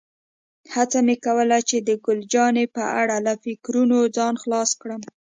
هڅه 0.73 0.97
مې 1.05 1.15
کوله 1.25 1.57
چې 1.69 1.77
د 1.87 1.89
ګل 2.05 2.19
جانې 2.33 2.65
په 2.75 2.83
اړه 3.01 3.15
له 3.25 3.33
فکرونو 3.43 3.97
ځان 4.15 4.33
خلاص 4.43 4.69
کړم. 4.81 5.01